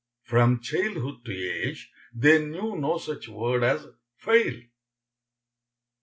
From 0.23 0.61
childhood 0.61 1.25
to 1.25 1.31
age 1.31 1.91
they 2.11 2.43
knew 2.43 2.75
no 2.75 2.97
such 2.97 3.27
word 3.27 3.63
as 3.63 3.85
fail. 4.17 4.55